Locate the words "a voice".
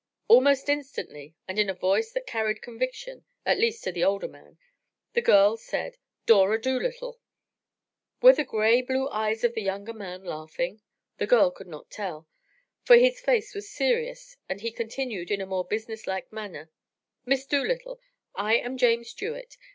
1.69-2.11